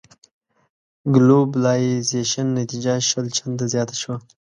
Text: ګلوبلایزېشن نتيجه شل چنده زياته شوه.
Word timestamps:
ګلوبلایزېشن 1.15 2.47
نتيجه 2.59 2.93
شل 3.07 3.25
چنده 3.37 3.65
زياته 3.73 3.95
شوه. 4.01 4.15